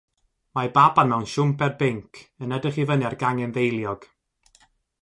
Mae 0.59 0.69
baban 0.77 1.11
mewn 1.11 1.27
siwmper 1.33 1.75
binc 1.83 2.23
yn 2.47 2.59
edrych 2.59 2.81
i 2.85 2.87
fyny 2.93 3.07
ar 3.11 3.19
gangen 3.27 3.57
ddeiliog. 3.59 4.11